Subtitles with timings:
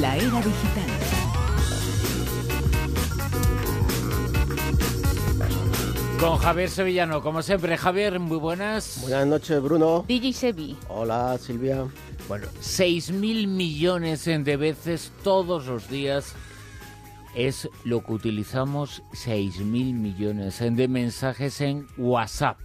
[0.00, 0.90] La era digital.
[6.20, 7.78] Con Javier Sevillano, como siempre.
[7.78, 8.98] Javier, muy buenas.
[9.00, 10.04] Buenas noches, Bruno.
[10.06, 10.76] DJ Sevi.
[10.88, 11.86] Hola, Silvia.
[12.28, 16.34] Bueno, 6.000 millones de veces todos los días
[17.34, 22.58] es lo que utilizamos 6.000 millones de mensajes en WhatsApp.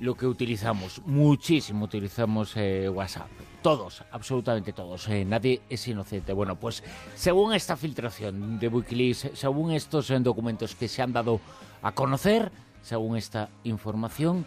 [0.00, 3.28] Lo que utilizamos, muchísimo utilizamos eh, WhatsApp.
[3.62, 5.08] Todos, absolutamente todos.
[5.08, 6.32] eh, nadie es inocente.
[6.32, 6.84] Bueno, pues
[7.16, 11.40] según esta filtración de Wikileaks, según estos eh, documentos que se han dado
[11.82, 14.46] a conocer, según esta información,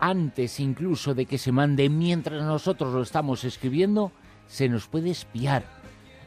[0.00, 4.12] antes incluso de que se mande mientras nosotros lo estamos escribiendo,
[4.48, 5.64] se nos puede espiar.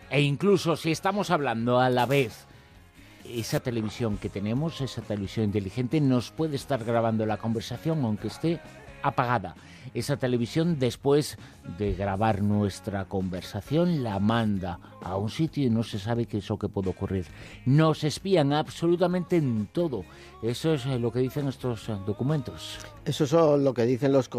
[0.09, 2.47] E incluso si estamos hablando a la vez,
[3.25, 8.59] esa televisión que tenemos, esa televisión inteligente, nos puede estar grabando la conversación aunque esté
[9.03, 9.55] apagada.
[9.93, 11.37] Esa televisión, después
[11.77, 16.49] de grabar nuestra conversación, la manda a un sitio y no se sabe qué es
[16.49, 17.25] lo que puede ocurrir.
[17.65, 20.03] Nos espían absolutamente en todo.
[20.41, 22.79] Eso es eh, lo que dicen estos eh, documentos.
[23.05, 24.29] Eso es lo que dicen los,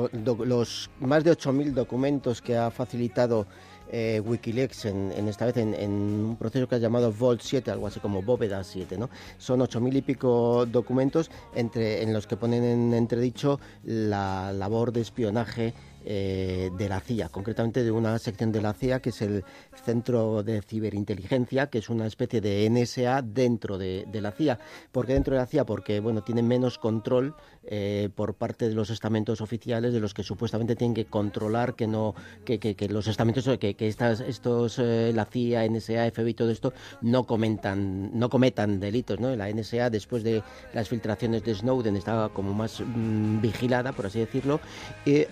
[0.44, 3.46] los más de 8.000 documentos que ha facilitado
[3.90, 7.70] eh, Wikileaks en, en esta vez en, en un proceso que ha llamado Vault 7,
[7.70, 9.10] algo así como Bóveda 7, ¿no?
[9.38, 15.00] Son 8.000 y pico documentos entre, en los que ponen en entredicho la labor de
[15.00, 19.44] espionaje eh, de la CIA, concretamente de una sección de la CIA que es el
[19.84, 24.58] Centro de Ciberinteligencia, que es una especie de NSA dentro de, la CIA.
[24.92, 25.64] ¿Por qué dentro de la CIA?
[25.64, 30.22] Porque bueno, tiene menos control eh, por parte de los estamentos oficiales de los que
[30.22, 35.12] supuestamente tienen que controlar que no que, que- los estamentos que, que estas estos eh,
[35.14, 39.34] la CIA, NSA, FBI y todo esto no comentan no cometan delitos, ¿no?
[39.34, 40.42] La NSA después de
[40.74, 44.60] las filtraciones de Snowden estaba como más mm, vigilada, por así decirlo,
[45.06, 45.24] y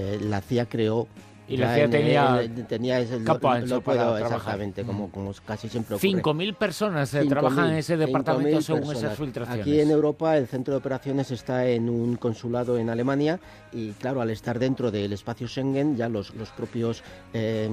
[0.00, 1.06] eh, la CIA creó
[1.48, 4.84] Y la CIA en- tenía en- tenía ese- lo- campo lo ancho para puedo- exactamente,
[4.84, 5.10] como, Mm.
[5.10, 6.08] como casi siempre ocurre.
[6.08, 9.02] 5.000 personas eh, 5.000, trabajan en ese departamento 5.000 según personas.
[9.02, 9.62] esas filtraciones.
[9.66, 13.40] Aquí en Europa el centro de operaciones está en un consulado en Alemania
[13.72, 17.02] y claro, al estar dentro del espacio Schengen ya los, los propios
[17.34, 17.68] eh,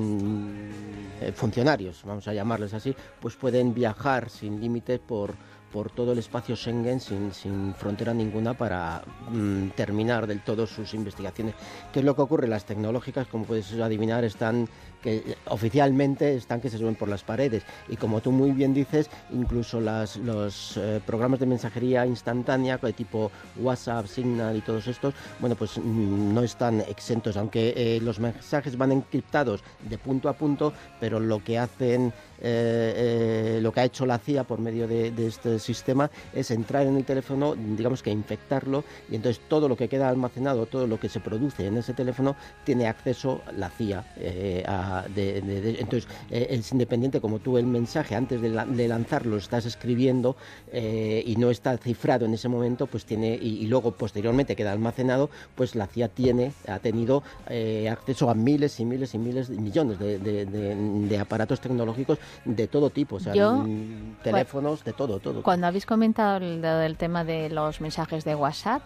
[1.21, 5.33] eh, funcionarios, vamos a llamarles así, pues pueden viajar sin límites por
[5.71, 10.93] por todo el espacio Schengen sin, sin frontera ninguna para mm, terminar del todo sus
[10.93, 11.55] investigaciones.
[11.91, 12.47] ¿Qué es lo que ocurre?
[12.47, 14.67] Las tecnológicas, como puedes adivinar, están
[15.01, 19.09] que oficialmente están que se suben por las paredes y como tú muy bien dices,
[19.31, 25.13] incluso las, los eh, programas de mensajería instantánea de tipo WhatsApp, Signal y todos estos,
[25.39, 30.33] bueno, pues mm, no están exentos, aunque eh, los mensajes van encriptados de punto a
[30.33, 35.13] punto, pero lo que hacen, eh, lo que ha hecho la CIA por medio de,
[35.27, 39.87] este sistema es entrar en el teléfono, digamos que infectarlo y entonces todo lo que
[39.89, 44.63] queda almacenado, todo lo que se produce en ese teléfono tiene acceso la CIA eh,
[44.65, 48.65] a- de- de- de- entonces eh, es independiente como tú el mensaje antes de, la-
[48.65, 50.35] de lanzarlo lo estás escribiendo
[50.71, 54.71] eh, y no está cifrado en ese momento pues tiene y, y luego posteriormente queda
[54.71, 59.49] almacenado pues la CIA tiene ha tenido eh, acceso a miles y miles y miles
[59.49, 65.19] de millones de, aparatos tecnológicos de todo tipo o sea Yo, mm, teléfonos de todo
[65.19, 68.81] todo Cuando habéis comentado el, tema de los mensajes de WhatsApp,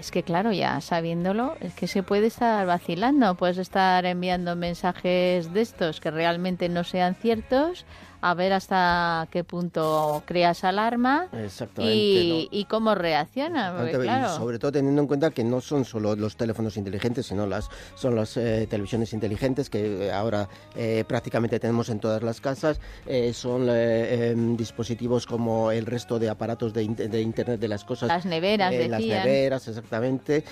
[0.00, 5.52] es que claro, ya sabiéndolo, es que se puede estar vacilando, puedes estar enviando mensajes
[5.52, 7.86] de estos que realmente no sean ciertos,
[8.22, 12.58] a ver hasta qué punto creas alarma y, ¿no?
[12.58, 13.72] y cómo reacciona.
[13.72, 16.76] porque, Exactamente, claro, Y sobre todo teniendo en cuenta que no son solo los teléfonos
[16.76, 21.98] inteligentes, sino las son las eh, televisiones inteligentes que eh, ahora eh, prácticamente tenemos en
[22.00, 22.78] todas las casas.
[23.06, 27.84] eh, son em, dispositivos como el resto de aparatos de, inte- de Internet de las
[27.84, 28.08] cosas.
[28.08, 30.44] las neveras las neveras, exactamente,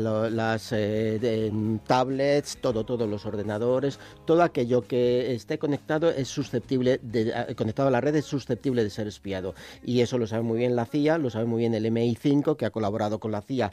[0.00, 6.28] lo- las de- em, tablets, todo, todos los ordenadores, todo aquello que esté conectado es
[6.28, 6.71] susceptible
[7.56, 9.54] conectado a la red es susceptible de ser espiado.
[9.84, 12.66] Y eso lo sabe muy bien la CIA, lo sabe muy bien el MI5 que
[12.66, 13.72] ha colaborado con la CIA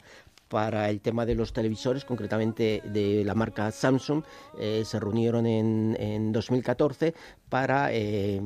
[0.50, 4.24] para el tema de los televisores, concretamente de la marca Samsung,
[4.58, 7.14] eh, se reunieron en, en 2014
[7.50, 8.40] para, eh,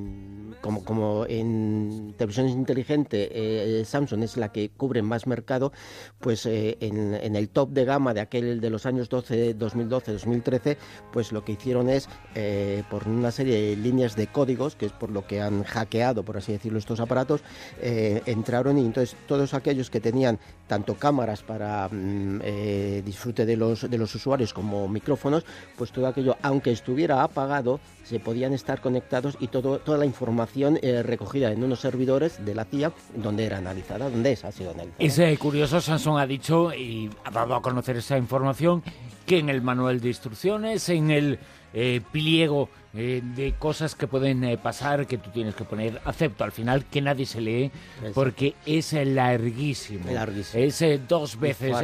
[0.61, 5.73] como, en televisiones inteligentes, eh, Samsung es la que cubre más mercado,
[6.19, 10.13] pues eh, en, en el top de gama de aquel de los años 12, 2012,
[10.13, 10.79] 2013,
[11.13, 12.09] pues lo que hicieron es,
[12.91, 16.39] por una serie de líneas de códigos, que es por lo que han hackeado, por
[16.39, 17.43] así decirlo, estos aparatos,
[17.83, 21.91] entraron y entonces todos aquellos que tenían tanto cámaras para
[22.43, 25.45] eh, disfrute de los, de los usuarios como micrófonos,
[25.77, 30.79] pues todo aquello, aunque estuviera apagado, se podían estar conectados y todo, toda la información
[30.83, 34.71] eh, recogida en unos servidores de la CIA donde era analizada, donde es, ha sido
[34.71, 35.31] analizada.
[35.31, 38.83] Es curioso, Samsung ha dicho y ha dado a conocer esa información
[39.27, 41.39] que en el manual de instrucciones, en el
[41.73, 46.45] eh, pliego eh, de cosas que pueden eh, pasar que tú tienes que poner acepto
[46.45, 47.73] al final que nadie se lee
[48.15, 50.05] porque es larguísimo.
[50.55, 51.77] Es dos veces.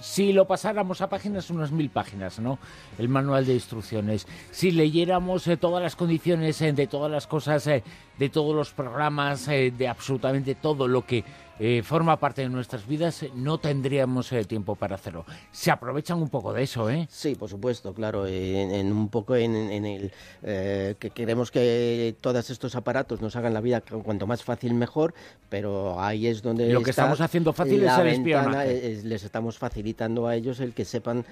[0.00, 2.58] si lo pasáramos a páginas, unas mil páginas, ¿no?
[2.98, 4.26] El manual de instrucciones.
[4.50, 10.54] Si leyéramos todas las condiciones de todas las cosas, de todos los programas, de absolutamente
[10.54, 11.24] todo lo que
[11.60, 15.24] eh, forma parte de nuestras vidas, no tendríamos eh, tiempo para hacerlo.
[15.50, 17.06] Se aprovechan un poco de eso, ¿eh?
[17.10, 18.26] Sí, por supuesto, claro.
[18.26, 20.12] En, un poco en, el
[20.42, 25.14] eh, que queremos que todos estos aparatos nos hagan la vida cuanto más fácil mejor,
[25.48, 29.00] pero ahí es donde lo que estamos haciendo fácil es el espionaje.
[29.02, 31.24] les estamos facilitando a ellos el que sepan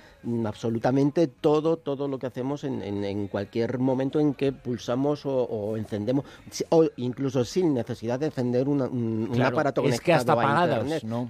[0.44, 6.24] absolutamente todo, todo lo que hacemos en, cualquier momento en que pulsamos o, encendemos,
[6.70, 11.28] o incluso sin necesidad de encender un, aparato conectado hasta pagadas, ¿no?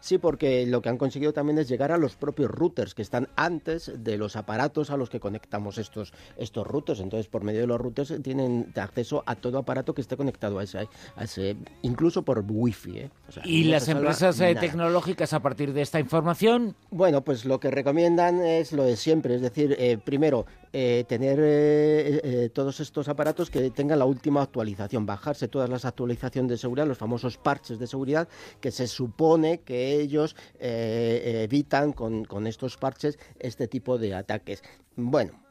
[0.00, 3.28] Sí, porque lo que han conseguido también es llegar a los propios routers que están
[3.36, 7.00] antes de los aparatos a los que conectamos estos, estos routers.
[7.00, 10.64] Entonces, por medio de los routers tienen acceso a todo aparato que esté conectado a
[10.64, 10.88] ese,
[11.20, 12.98] ese incluso por wifi.
[12.98, 13.10] ¿eh?
[13.44, 16.74] ¿Y las empresas eh, tecnológicas a partir de esta información?
[16.90, 21.38] Bueno, pues lo que recomiendan es lo de siempre, es decir, eh, primero, eh, tener
[21.40, 26.58] eh, eh, todos estos aparatos que tengan la última actualización, bajarse todas las actualizaciones de
[26.58, 28.27] seguridad, los famosos parches de seguridad,
[28.60, 34.62] que se supone que ellos evitan con, con estos parches este tipo de ataques.
[34.96, 35.42] Bueno,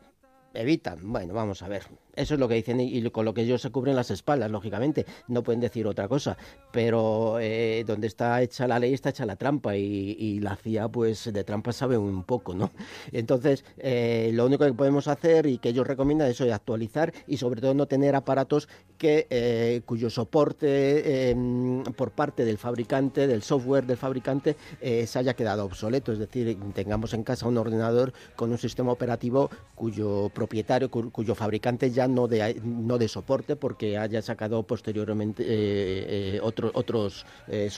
[0.54, 1.12] evitan.
[1.12, 1.84] Bueno, vamos a ver.
[2.18, 5.06] Eso es lo que dicen y, con lo que ellos se cubren las espaldas, lógicamente.
[5.28, 6.36] No pueden decir otra cosa.
[6.72, 11.32] Pero eh, donde está hecha la ley está hecha la trampa y, la CIA, pues
[11.32, 12.72] de trampa sabe un poco, ¿no?
[13.12, 17.62] Entonces, eh, lo único que podemos hacer y que ellos recomiendan es actualizar y sobre
[17.62, 18.68] todo no tener aparatos
[18.98, 25.36] que eh, cuyo soporte em, por parte del fabricante, del software del fabricante, se haya
[25.36, 26.12] quedado obsoleto.
[26.12, 31.92] Es decir, tengamos en casa un ordenador con un sistema operativo cuyo propietario, cuyo fabricante
[31.92, 37.70] ya no de, no de soporte porque haya sacado posteriormente eh, eh, otros eh,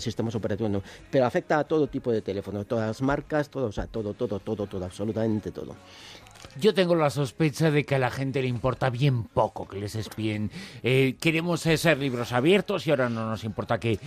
[0.00, 0.82] sistemas operativos.
[1.10, 4.38] Pero afecta a todo tipo de teléfonos, todas las marcas, todo, o sea, todo, todo,
[4.40, 5.74] todo, todo, absolutamente todo.
[6.58, 9.94] Yo tengo la sospecha de que a la gente le importa bien poco que les
[9.94, 10.50] espíen.
[11.20, 13.98] queremos ser libros abiertos y ahora no nos importa que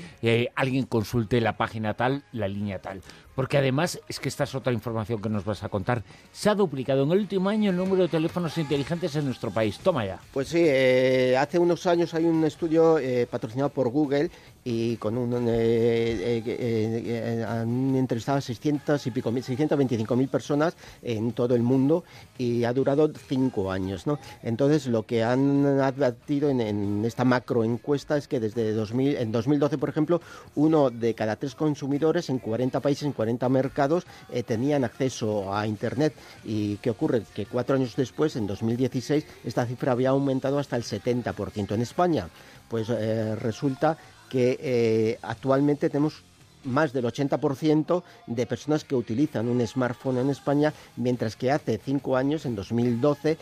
[0.55, 3.01] alguien consulte la página tal, la línea tal.
[3.39, 6.03] Porque además, es que esta es otra información que nos vas a contar,
[6.33, 9.79] se ha duplicado en el último año el número de teléfonos inteligentes en nuestro país.
[9.79, 10.19] Toma ya.
[10.33, 14.29] Pues sí, eh, hace unos años hay un estudio eh, patrocinado por Google
[14.63, 21.56] y con un eh, han entrevistado a 600 y pico 625 mil personas en todo
[21.56, 22.03] el mundo
[22.38, 24.19] y ha durado cinco años, ¿no?
[24.44, 29.77] Entonces lo que han advertido en, esta macro encuesta es que desde 2000, en 2012,
[29.77, 30.21] por ejemplo,
[30.56, 35.67] uno de cada tres consumidores en 40 países, en 40 mercados eh, tenían acceso a
[35.67, 36.13] Internet.
[36.44, 37.23] ¿Y qué ocurre?
[37.33, 41.71] Que cuatro años después, en 2016, esta cifra había aumentado hasta el 70%.
[41.71, 42.29] En España,
[42.69, 43.97] pues eh, resulta
[44.29, 46.23] que eh, actualmente tenemos
[46.65, 52.17] más del 80% de personas que utilizan un smartphone en España, mientras que hace cinco
[52.17, 53.37] años, en 2012,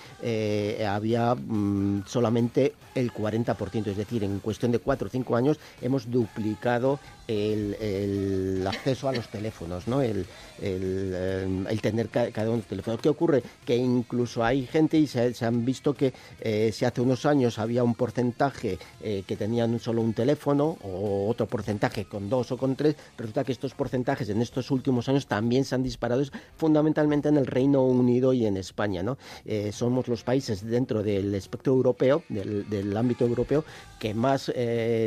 [0.88, 3.88] había mm, solamente el 40%.
[3.88, 9.28] Es decir, en cuestión de cuatro o cinco años hemos duplicado el, acceso a los
[9.28, 10.02] teléfonos, ¿no?
[10.02, 10.26] el,
[10.62, 13.02] el, tener cada uno de los teléfonos.
[13.02, 13.44] ¿Qué ocurre?
[13.66, 17.84] Que incluso hay gente y se, han visto que eh, si hace unos años había
[17.84, 22.76] un porcentaje eh, que tenían solo un teléfono o otro porcentaje con dos o con
[22.76, 26.24] tres, resulta que estos porcentajes en estos últimos años también se han disparado
[26.58, 29.04] fundamentalmente en el Reino Unido y en España.
[29.04, 29.18] ¿no?
[29.46, 33.64] Eh, somos los países dentro del espectro europeo, del ámbito europeo,
[34.00, 34.52] que más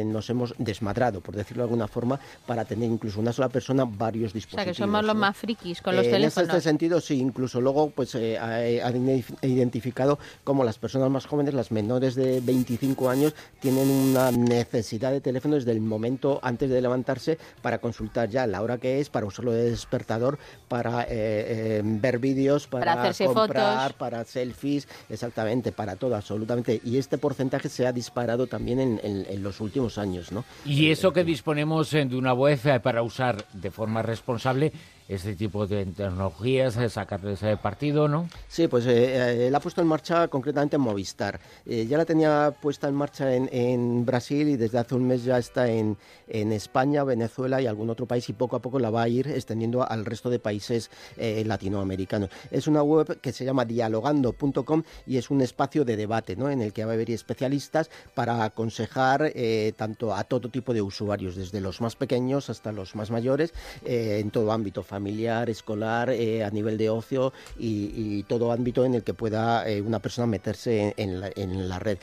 [0.05, 2.10] nos hemos desmadrado, por decirlo de alguna forma
[2.47, 4.63] para tener incluso una sola persona varios dispositivos.
[4.63, 6.49] O sea, que somos los más frikis con los eh, teléfonos.
[6.49, 9.09] En este sentido, sí, incluso luego pues eh, han
[9.43, 15.21] identificado como las personas más jóvenes, las menores de 25 años, tienen una necesidad de
[15.21, 19.27] teléfono desde el momento antes de levantarse para consultar ya la hora que es, para
[19.27, 20.39] usarlo de despertador,
[20.69, 23.97] para eh, ver vídeos, para, hacerse comprar, fotos.
[23.99, 26.81] para selfies, exactamente, para todo, absolutamente.
[26.85, 30.45] Y este porcentaje se ha disparado también en, en los últimos años, ¿no?
[30.65, 34.73] Y eso que disponemos de una web para usar de forma responsable
[35.11, 38.29] este tipo de tecnologías, sacarles partido, ¿no?
[38.47, 41.41] Sí, pues eh, eh, la ha puesto en marcha concretamente en Movistar.
[41.67, 45.39] Eh, ya la tenía puesta en marcha en, Brasil y desde hace un mes ya
[45.39, 45.97] está en,
[46.29, 49.27] en, España, Venezuela y algún otro país y poco a poco la va a ir
[49.27, 52.31] extendiendo al resto de países latinoamericanos.
[52.51, 56.51] Es una web que se llama dialogando.com y es un espacio de debate ¿no?
[56.51, 59.33] en el que va a haber especialistas para aconsejar
[59.77, 63.53] tanto a todo tipo de usuarios, desde los más pequeños hasta los más mayores,
[63.85, 69.03] en todo ámbito familiar familiar, escolar, a nivel de ocio y, todo ámbito en el
[69.03, 71.99] que pueda una persona meterse en, la, red.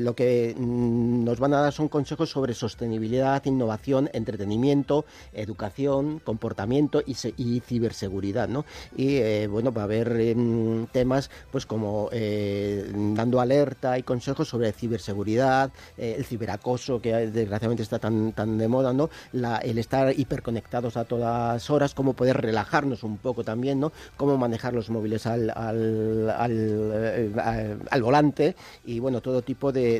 [0.00, 7.02] lo que mm, nos van a dar son consejos sobre sostenibilidad, innovación, entretenimiento, educación, comportamiento
[7.06, 8.64] y, ciberseguridad, ¿no?
[8.96, 15.70] Y bueno, va a haber em, temas pues como dando alerta y consejos sobre ciberseguridad,
[15.98, 19.10] el ciberacoso que desgraciadamente está tan, tan de moda, ¿no?
[19.32, 23.90] el estar hiperconectados a todas horas, cómo poder relajarnos un poco también, ¿no?
[24.16, 28.54] Cómo manejar los móviles al, al, al, volante
[28.86, 29.96] y, bueno, todo tipo de,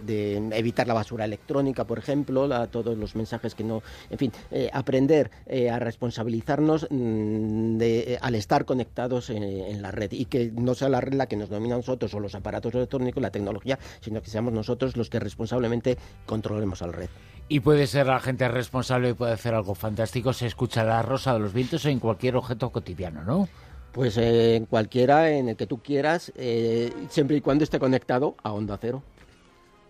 [0.52, 3.82] evitar la basura electrónica, por ejemplo, todos los mensajes que no...
[4.08, 10.12] En fin, eh, aprender eh, a responsabilizarnos mm, de, al estar conectados en, la red
[10.12, 12.72] y que no sea la red la que nos domina a nosotros o los aparatos
[12.72, 17.08] electrónicos, la tecnología, sino que seamos nosotros los que responsablemente controlemos a la red.
[17.52, 20.32] Y puede ser la gente responsable y puede hacer algo fantástico.
[20.32, 23.46] Se escucha la rosa de los vientos en cualquier objeto cotidiano, ¿no?
[23.92, 28.36] Pues eh, en cualquiera, en el que tú quieras, eh, siempre y cuando esté conectado
[28.42, 29.02] a onda cero.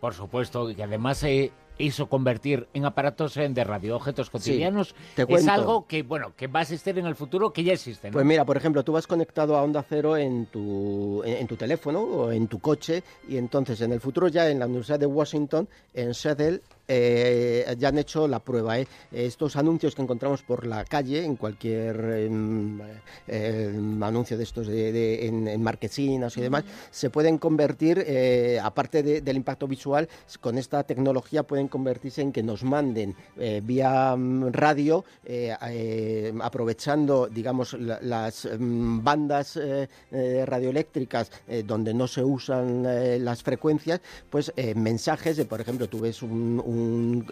[0.00, 5.49] Por supuesto, y que además eh, eso convertir en aparatos de radio objetos cotidianos es
[5.49, 8.45] algo que bueno que va a existir en el futuro que ya existe pues mira
[8.45, 12.47] por ejemplo tú vas conectado a onda cero en tu en, tu teléfono o en
[12.47, 16.61] tu coche y entonces en el futuro ya en la Universidad de Washington en Seattle
[16.89, 18.79] eh, ya han hecho la prueba.
[18.79, 18.87] ¿eh?
[19.12, 22.81] Estos anuncios que encontramos por la calle, en cualquier em,
[23.29, 29.03] em, anuncio de estos de, en, en, marquesinas y demás, se pueden convertir, eh, aparte
[29.03, 30.09] del impacto visual,
[30.41, 33.15] con esta tecnología pueden convertirse en que nos manden
[33.62, 35.05] vía mm, radio,
[36.43, 39.59] aprovechando, digamos, las mm, bandas
[40.11, 41.31] radioeléctricas
[41.65, 46.62] donde no se usan las frecuencias, pues mensajes de, por ejemplo, tú ves un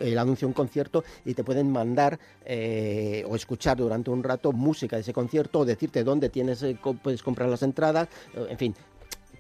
[0.00, 4.52] el anuncio de un concierto y te pueden mandar eh, o escuchar durante un rato
[4.52, 8.58] música de ese concierto o decirte dónde tienes eh, puedes comprar las entradas, eh, en
[8.58, 8.74] fin,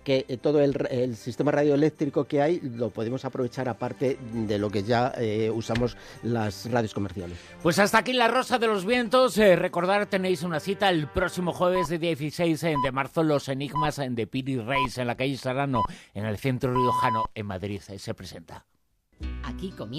[0.04, 5.12] que todo el, sistema radioeléctrico que hay lo podemos aprovechar aparte de lo que ya
[5.52, 7.36] usamos las radios comerciales.
[7.62, 9.36] Pues hasta aquí la Rosa de los Vientos.
[9.36, 14.56] recordar, tenéis una cita el próximo jueves de 16 de marzo, Los Enigmas de Piri
[14.56, 15.82] Reis en la calle Sarano,
[16.14, 17.80] en el centro riojano, en Madrid.
[17.80, 18.64] Se presenta.
[19.44, 19.90] Aquí comienza